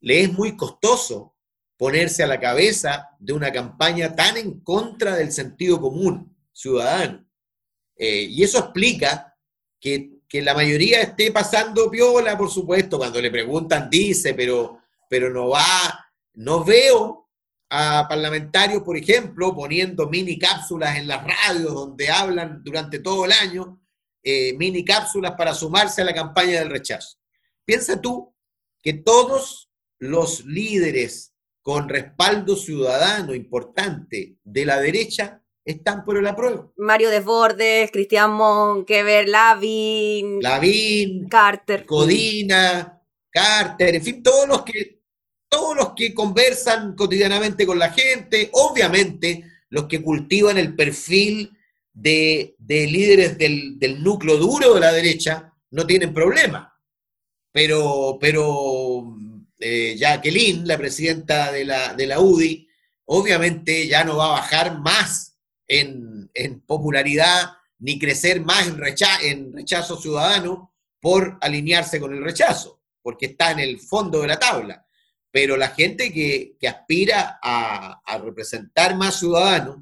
[0.00, 1.36] le es muy costoso
[1.76, 7.26] ponerse a la cabeza de una campaña tan en contra del sentido común ciudadano.
[7.96, 9.36] Eh, y eso explica
[9.80, 15.28] que que la mayoría esté pasando piola, por supuesto, cuando le preguntan dice, pero, pero
[15.28, 17.28] no va, no veo
[17.68, 23.32] a parlamentarios, por ejemplo, poniendo mini cápsulas en las radios donde hablan durante todo el
[23.32, 23.78] año,
[24.22, 27.18] eh, mini cápsulas para sumarse a la campaña del rechazo.
[27.66, 28.34] Piensa tú
[28.82, 36.72] que todos los líderes con respaldo ciudadano importante de la derecha están por el apruebo.
[36.76, 45.02] Mario Desbordes, Cristian Monkever, Lavin, Lavin, Carter, Codina, Carter, en fin, todos los que
[45.48, 51.52] todos los que conversan cotidianamente con la gente, obviamente los que cultivan el perfil
[51.92, 56.74] de, líderes del, núcleo duro de la derecha, no tienen problema.
[57.52, 59.14] Pero, pero
[59.60, 62.66] eh, Jacqueline, la presidenta de la, de la UDI,
[63.04, 65.31] obviamente ya no va a bajar más
[65.80, 68.80] en, popularidad ni crecer más en,
[69.22, 74.38] en rechazo ciudadano por alinearse con el rechazo, porque está en el fondo de la
[74.38, 74.86] tabla.
[75.32, 79.78] Pero la gente que, aspira a, representar más ciudadanos,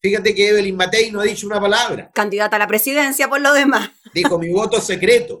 [0.00, 2.10] fíjate que Evelyn Matei no ha dicho una palabra.
[2.12, 3.90] Candidata a la presidencia por lo demás.
[4.12, 5.40] Dijo, mi voto secreto.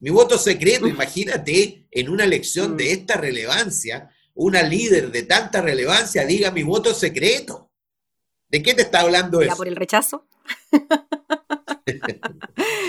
[0.00, 2.98] Mi voto secreto, imagínate en una elección de mm.
[2.98, 7.69] esta relevancia, una líder de tanta relevancia diga mi voto secreto.
[8.50, 9.56] ¿De qué te está hablando eso?
[9.56, 10.24] por el rechazo.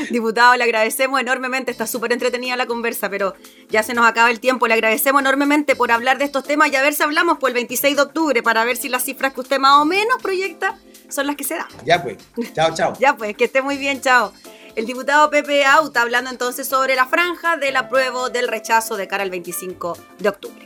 [0.09, 3.35] Diputado, le agradecemos enormemente, está súper entretenida la conversa, pero
[3.69, 4.67] ya se nos acaba el tiempo.
[4.67, 7.53] Le agradecemos enormemente por hablar de estos temas y a ver si hablamos por el
[7.55, 10.77] 26 de octubre para ver si las cifras que usted más o menos proyecta
[11.09, 11.67] son las que se dan.
[11.85, 12.17] Ya pues,
[12.53, 12.93] chao, chao.
[12.99, 14.33] ya pues, que esté muy bien, chao.
[14.75, 19.23] El diputado Pepe Auta hablando entonces sobre la franja del apruebo del rechazo de cara
[19.23, 20.65] al 25 de octubre.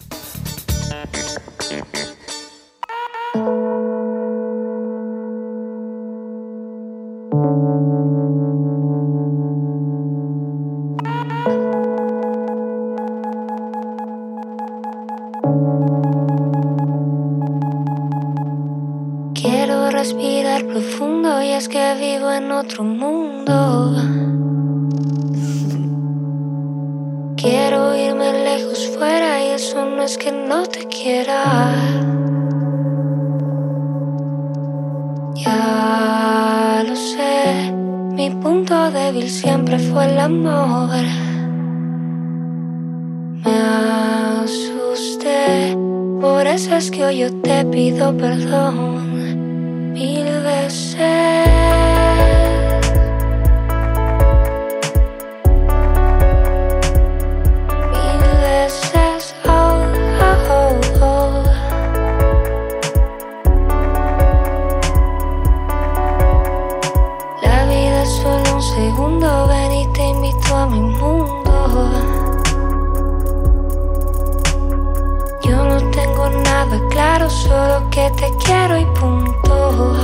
[76.71, 79.95] Nada claro, solo que te quiero y punto.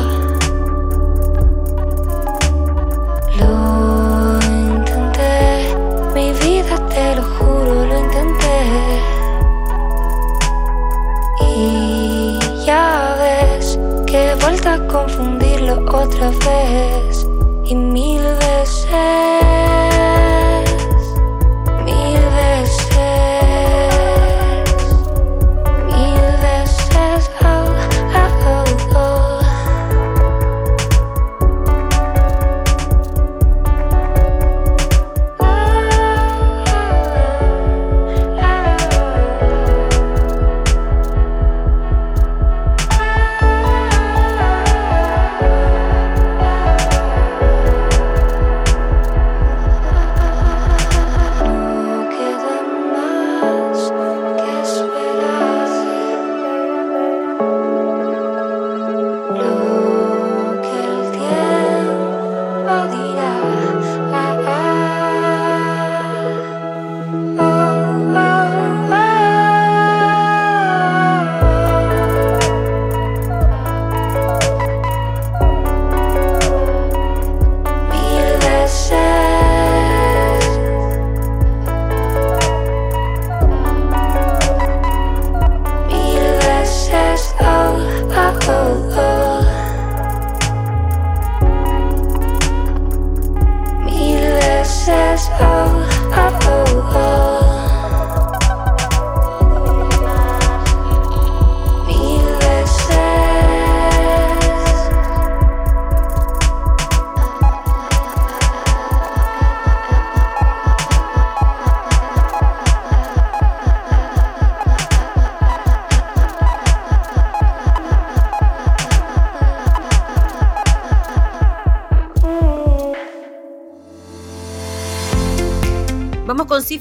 [3.37, 5.75] Lo intenté,
[6.13, 8.59] mi vida te lo juro, lo intenté.
[11.41, 17.27] Y ya ves que he vuelto a confundirlo otra vez
[17.65, 19.56] y mil veces.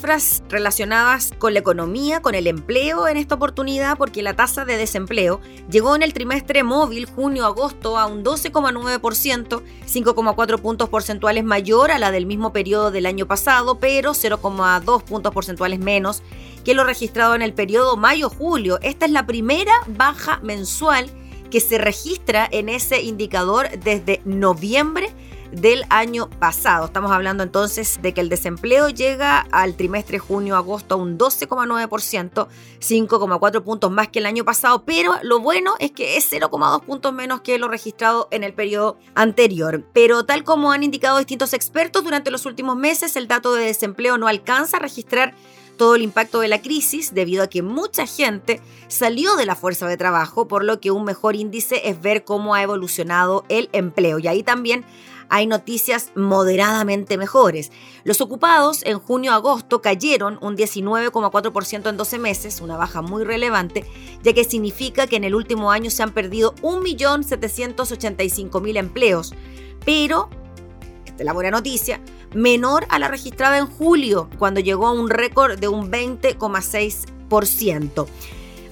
[0.07, 4.77] Cifras relacionadas con la economía, con el empleo en esta oportunidad, porque la tasa de
[4.77, 11.99] desempleo llegó en el trimestre móvil junio-agosto a un 12,9%, 5,4 puntos porcentuales mayor a
[11.99, 16.23] la del mismo periodo del año pasado, pero 0,2 puntos porcentuales menos
[16.65, 18.79] que lo registrado en el periodo mayo-julio.
[18.83, 21.11] Esta es la primera baja mensual
[21.51, 25.13] que se registra en ese indicador desde noviembre
[25.53, 26.87] del año pasado.
[26.87, 32.49] Estamos hablando entonces de que el desempleo llega al trimestre junio-agosto a un 12,9%,
[32.81, 37.13] 5,4 puntos más que el año pasado, pero lo bueno es que es 0,2 puntos
[37.13, 39.85] menos que lo registrado en el periodo anterior.
[39.93, 44.19] Pero tal como han indicado distintos expertos durante los últimos meses, el dato de desempleo
[44.19, 45.35] no alcanza a registrar
[45.77, 49.87] todo el impacto de la crisis debido a que mucha gente salió de la fuerza
[49.87, 54.19] de trabajo, por lo que un mejor índice es ver cómo ha evolucionado el empleo.
[54.19, 54.85] Y ahí también
[55.29, 57.71] hay noticias moderadamente mejores.
[58.05, 63.85] Los ocupados en junio-agosto cayeron un 19,4% en 12 meses, una baja muy relevante,
[64.23, 69.35] ya que significa que en el último año se han perdido 1.785.000 empleos.
[69.85, 70.31] Pero,
[71.05, 72.01] esta es la buena noticia,
[72.35, 78.07] menor a la registrada en julio, cuando llegó a un récord de un 20,6%.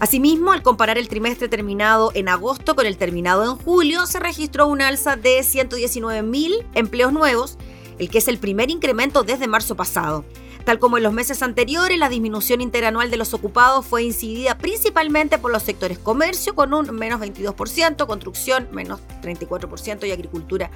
[0.05, 4.67] Asimismo, al comparar el trimestre terminado en agosto con el terminado en julio, se registró
[4.67, 7.57] un alza de 119.000 empleos nuevos,
[7.99, 10.27] el que es el primer incremento desde marzo pasado.
[10.67, 15.39] Tal como en los meses anteriores, la disminución interanual de los ocupados fue incidida principalmente
[15.39, 20.71] por los sectores comercio con un menos 22%, construcción menos 34% y agricultura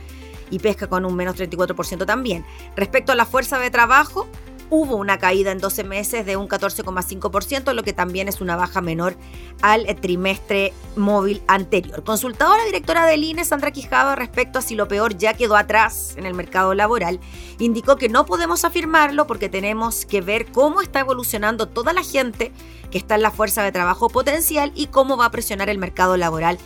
[0.51, 2.47] y pesca con un menos 34% también.
[2.77, 4.27] Respecto a la fuerza de trabajo,
[4.71, 8.81] hubo una caída en 12 meses de un 14,5%, lo que también es una baja
[8.81, 9.17] menor
[9.63, 12.05] al trimestre móvil anterior.
[12.05, 15.57] Consultado a la directora del INE, Sandra Quijada, respecto a si lo peor ya quedó
[15.57, 17.21] atrás en el mercado laboral,
[17.59, 22.53] indicó que no podemos afirmarlo porque tenemos que ver cómo está evolucionando toda la gente
[22.91, 26.17] que está en la fuerza de trabajo potencial y cómo va a presionar el mercado
[26.17, 26.59] laboral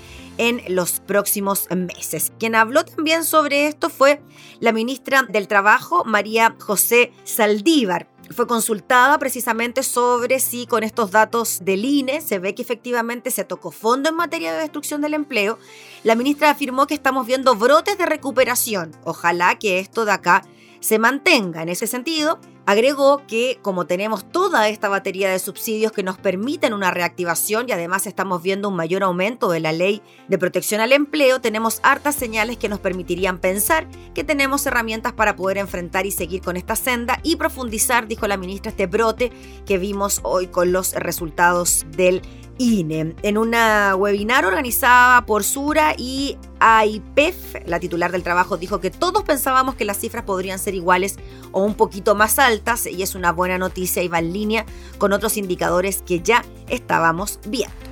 [0.48, 2.32] en los próximos meses.
[2.40, 4.20] Quien habló también sobre esto fue
[4.58, 11.60] la ministra del Trabajo, María José Saldívar fue consultada precisamente sobre si con estos datos
[11.62, 15.58] del INE se ve que efectivamente se tocó fondo en materia de destrucción del empleo.
[16.02, 18.92] La ministra afirmó que estamos viendo brotes de recuperación.
[19.04, 20.44] Ojalá que esto de acá
[20.80, 21.62] se mantenga.
[21.62, 26.72] En ese sentido, Agregó que como tenemos toda esta batería de subsidios que nos permiten
[26.72, 30.92] una reactivación y además estamos viendo un mayor aumento de la ley de protección al
[30.92, 36.12] empleo, tenemos hartas señales que nos permitirían pensar que tenemos herramientas para poder enfrentar y
[36.12, 39.32] seguir con esta senda y profundizar, dijo la ministra, este brote
[39.66, 42.22] que vimos hoy con los resultados del
[42.58, 43.14] INE.
[43.22, 49.22] En una webinar organizada por Sura y AIPEF, la titular del trabajo dijo que todos
[49.24, 51.18] pensábamos que las cifras podrían ser iguales
[51.50, 54.66] o un poquito más altas y es una buena noticia y va en línea
[54.98, 57.91] con otros indicadores que ya estábamos viendo.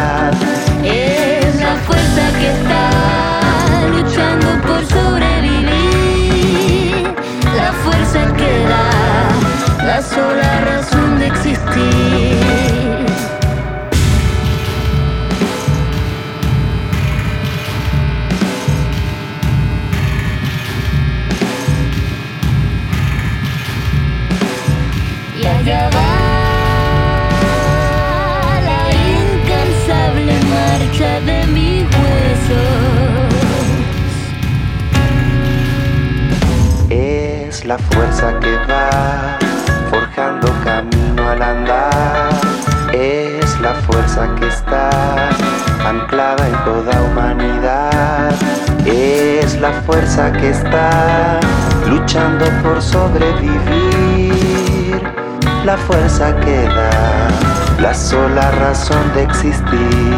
[59.43, 60.10] razón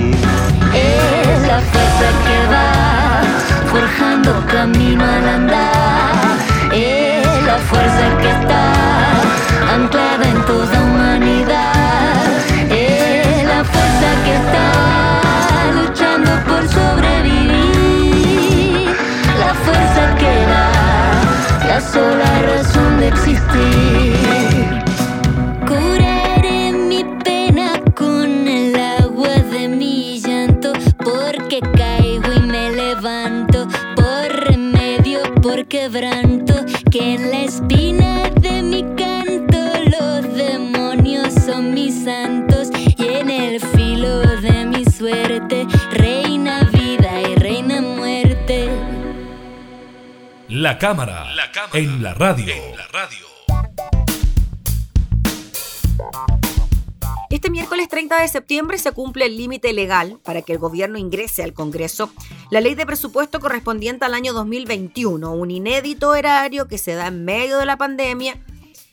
[45.91, 48.69] reina vida y reina muerte.
[50.49, 51.25] La cámara,
[51.73, 53.32] en, la radio.
[57.43, 61.43] Este miércoles 30 de septiembre se cumple el límite legal para que el gobierno ingrese
[61.43, 62.09] al Congreso
[62.49, 67.25] la ley de presupuesto correspondiente al año 2021, un inédito erario que se da en
[67.25, 68.41] medio de la pandemia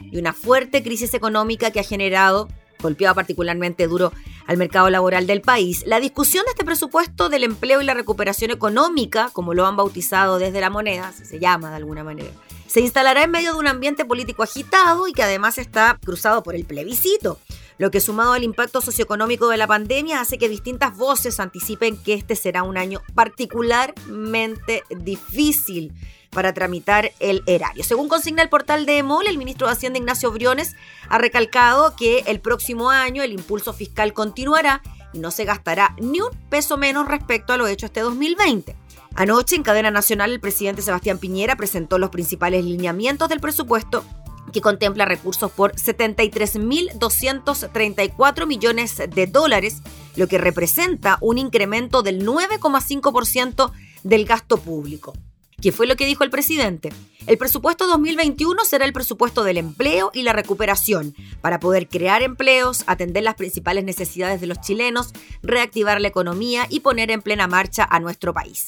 [0.01, 2.49] y una fuerte crisis económica que ha generado
[2.83, 4.13] golpeado particularmente duro
[4.49, 5.85] al mercado laboral del país.
[5.87, 10.41] La discusión de este presupuesto del empleo y la recuperación económica, como lo han bautizado
[10.41, 12.31] desde la moneda, se llama de alguna manera,
[12.67, 16.57] se instalará en medio de un ambiente político agitado y que además está cruzado por
[16.57, 17.39] el plebiscito,
[17.81, 22.13] lo que sumado al impacto socioeconómico de la pandemia hace que distintas voces anticipen que
[22.13, 25.95] este será un año particularmente difícil
[26.29, 27.83] para tramitar el erario.
[27.83, 30.77] Según consigna el portal de EMOL, el ministro de Hacienda Ignacio Briones
[31.09, 34.83] ha recalcado que el próximo año el impulso fiscal continuará
[35.15, 38.77] y no se gastará ni un peso menos respecto a lo hecho este 2020.
[39.15, 44.05] Anoche, en cadena nacional, el presidente Sebastián Piñera presentó los principales lineamientos del presupuesto
[44.51, 49.83] que contempla recursos por 73.234 millones de dólares,
[50.17, 53.73] lo que representa un incremento del 9,5%
[54.03, 55.13] del gasto público.
[55.61, 56.91] ¿Qué fue lo que dijo el presidente?
[57.27, 62.83] El presupuesto 2021 será el presupuesto del empleo y la recuperación, para poder crear empleos,
[62.87, 67.87] atender las principales necesidades de los chilenos, reactivar la economía y poner en plena marcha
[67.91, 68.65] a nuestro país.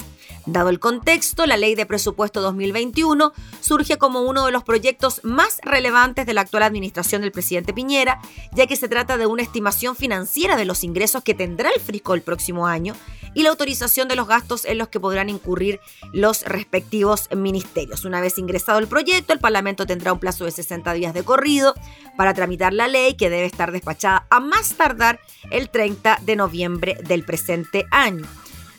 [0.47, 5.61] Dado el contexto, la Ley de Presupuesto 2021 surge como uno de los proyectos más
[5.63, 8.21] relevantes de la actual administración del presidente Piñera,
[8.53, 12.15] ya que se trata de una estimación financiera de los ingresos que tendrá el Frisco
[12.15, 12.95] el próximo año
[13.35, 15.81] y la autorización de los gastos en los que podrán incurrir
[16.13, 18.05] los respectivos ministerios.
[18.05, 21.75] Una vez ingresado el proyecto, el Parlamento tendrá un plazo de 60 días de corrido
[22.17, 25.21] para tramitar la ley que debe estar despachada a más tardar
[25.51, 28.27] el 30 de noviembre del presente año.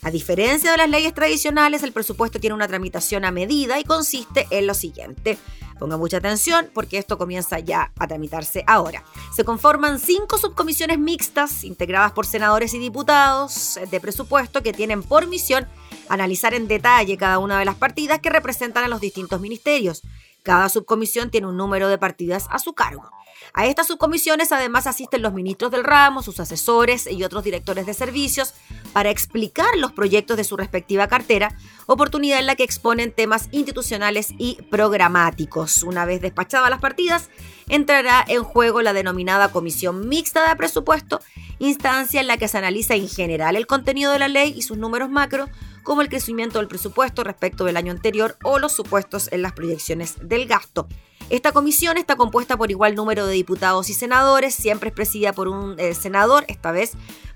[0.03, 4.47] A diferencia de las leyes tradicionales, el presupuesto tiene una tramitación a medida y consiste
[4.49, 5.37] en lo siguiente.
[5.79, 9.03] Ponga mucha atención porque esto comienza ya a tramitarse ahora.
[9.33, 15.27] Se conforman cinco subcomisiones mixtas integradas por senadores y diputados de presupuesto que tienen por
[15.27, 15.67] misión
[16.09, 20.01] analizar en detalle cada una de las partidas que representan a los distintos ministerios.
[20.43, 23.09] Cada subcomisión tiene un número de partidas a su cargo.
[23.53, 27.93] A estas subcomisiones además asisten los ministros del ramo, sus asesores y otros directores de
[27.93, 28.53] servicios
[28.93, 34.33] para explicar los proyectos de su respectiva cartera, oportunidad en la que exponen temas institucionales
[34.37, 35.83] y programáticos.
[35.83, 37.29] Una vez despachadas las partidas,
[37.69, 41.19] entrará en juego la denominada Comisión Mixta de Presupuesto,
[41.59, 44.77] instancia en la que se analiza en general el contenido de la ley y sus
[44.77, 45.49] números macro,
[45.83, 50.15] como el crecimiento del presupuesto respecto del año anterior o los supuestos en las proyecciones
[50.21, 50.87] del gasto.
[51.29, 55.47] Esta comisión está compuesta por igual número de diputados y senadores, siempre es presidida por
[55.47, 56.91] un eh, senador, esta vez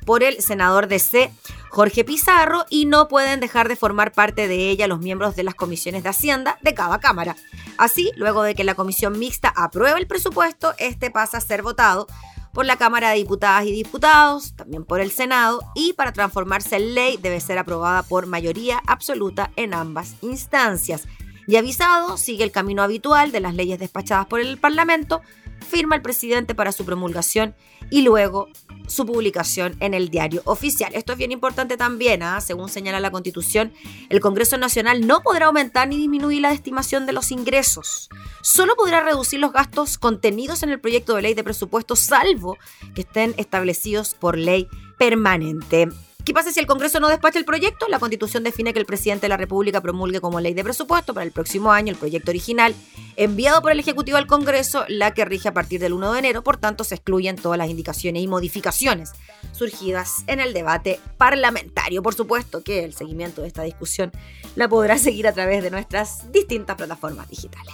[0.06, 1.32] por el senador de C,
[1.70, 5.54] Jorge Pizarro, y no pueden dejar de formar parte de ella los miembros de las
[5.54, 7.36] comisiones de Hacienda de cada Cámara.
[7.78, 12.08] Así, luego de que la comisión mixta apruebe el presupuesto, este pasa a ser votado
[12.54, 16.96] por la Cámara de Diputadas y Diputados, también por el Senado, y para transformarse en
[16.96, 21.04] ley debe ser aprobada por mayoría absoluta en ambas instancias.
[21.48, 25.22] Y avisado, sigue el camino habitual de las leyes despachadas por el Parlamento,
[25.66, 27.56] firma el presidente para su promulgación
[27.90, 28.50] y luego
[28.88, 30.94] su publicación en el diario oficial.
[30.94, 32.42] Esto es bien importante también, ¿ah?
[32.42, 33.72] según señala la Constitución,
[34.10, 38.10] el Congreso Nacional no podrá aumentar ni disminuir la estimación de los ingresos.
[38.42, 42.58] Solo podrá reducir los gastos contenidos en el proyecto de ley de presupuesto, salvo
[42.94, 44.68] que estén establecidos por ley
[44.98, 45.88] permanente.
[46.28, 47.88] ¿Qué pasa si el Congreso no despacha el proyecto?
[47.88, 51.24] La Constitución define que el presidente de la República promulgue como ley de presupuesto para
[51.24, 52.76] el próximo año el proyecto original
[53.16, 56.44] enviado por el Ejecutivo al Congreso, la que rige a partir del 1 de enero,
[56.44, 59.14] por tanto se excluyen todas las indicaciones y modificaciones
[59.54, 62.04] surgidas en el debate parlamentario.
[62.04, 64.12] Por supuesto que el seguimiento de esta discusión
[64.58, 67.74] la podrá seguir a través de nuestras distintas plataformas digitales.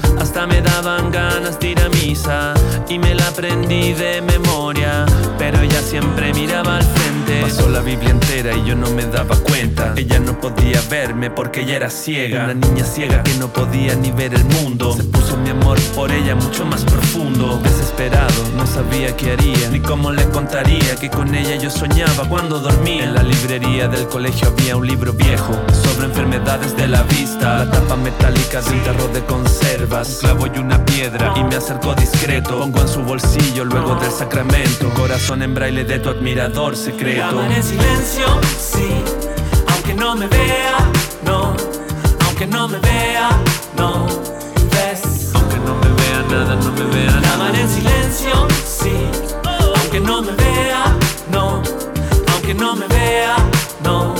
[0.19, 2.53] hasta me daban ganas de misa
[2.87, 5.05] y me la aprendí de memoria.
[5.37, 7.10] Pero ella siempre miraba al frente.
[7.39, 9.93] Pasó la Biblia entera y yo no me daba cuenta.
[9.95, 12.43] Ella no podía verme porque ella era ciega.
[12.45, 14.93] Una niña ciega que no podía ni ver el mundo.
[14.97, 17.59] Se puso mi amor por ella mucho más profundo.
[17.63, 22.59] Desesperado, no sabía qué haría ni cómo le contaría que con ella yo soñaba cuando
[22.59, 23.03] dormía.
[23.03, 25.53] En la librería del colegio había un libro viejo
[25.83, 27.65] sobre enfermedades de la vista.
[27.65, 31.93] La tapa metálica de un tarro de conservas clavo y una piedra y me acerco
[31.95, 32.59] discreto.
[32.59, 34.89] Pongo en su bolsillo luego del sacramento.
[34.95, 37.20] Corazón en braille de tu admirador secreto.
[37.29, 38.25] En silencio,
[38.59, 38.89] sí,
[39.67, 40.77] aunque no me vea,
[41.23, 41.53] no,
[42.25, 43.29] aunque no me vea,
[43.77, 44.07] no,
[44.71, 45.29] ves.
[45.35, 47.19] Aunque no me vea, nada no me vea.
[47.21, 48.91] La mano en silencio, sí.
[49.75, 50.97] Aunque no me vea,
[51.31, 51.61] no.
[52.33, 53.35] Aunque no me vea,
[53.83, 54.15] no.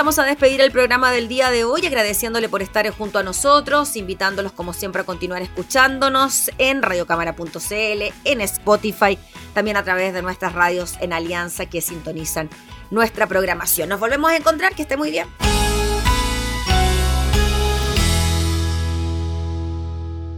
[0.00, 3.96] Comenzamos a despedir el programa del día de hoy, agradeciéndole por estar junto a nosotros,
[3.96, 9.18] invitándolos como siempre a continuar escuchándonos en radiocámara.cl, en Spotify,
[9.52, 12.48] también a través de nuestras radios en Alianza que sintonizan
[12.90, 13.90] nuestra programación.
[13.90, 15.28] Nos volvemos a encontrar, que esté muy bien.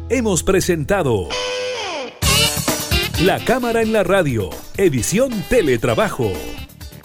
[0.08, 1.28] Hemos presentado
[3.20, 6.32] La Cámara en la Radio, edición Teletrabajo.